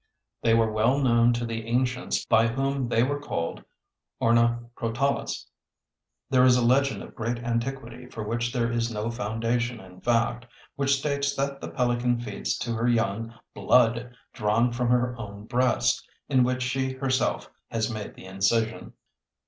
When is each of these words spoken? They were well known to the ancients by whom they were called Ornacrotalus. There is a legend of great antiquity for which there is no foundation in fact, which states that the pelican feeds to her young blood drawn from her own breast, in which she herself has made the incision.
They 0.41 0.55
were 0.55 0.71
well 0.71 0.97
known 0.97 1.31
to 1.33 1.45
the 1.45 1.67
ancients 1.67 2.25
by 2.25 2.47
whom 2.47 2.87
they 2.89 3.03
were 3.03 3.19
called 3.19 3.63
Ornacrotalus. 4.19 5.45
There 6.27 6.43
is 6.43 6.57
a 6.57 6.65
legend 6.65 7.03
of 7.03 7.13
great 7.13 7.37
antiquity 7.37 8.07
for 8.07 8.23
which 8.23 8.51
there 8.51 8.71
is 8.71 8.91
no 8.91 9.11
foundation 9.11 9.79
in 9.79 10.01
fact, 10.01 10.47
which 10.75 10.97
states 10.97 11.35
that 11.35 11.61
the 11.61 11.69
pelican 11.69 12.19
feeds 12.19 12.57
to 12.57 12.73
her 12.73 12.87
young 12.87 13.31
blood 13.53 14.15
drawn 14.33 14.71
from 14.73 14.87
her 14.89 15.15
own 15.19 15.45
breast, 15.45 16.03
in 16.27 16.43
which 16.43 16.63
she 16.63 16.93
herself 16.93 17.47
has 17.69 17.93
made 17.93 18.15
the 18.15 18.25
incision. 18.25 18.93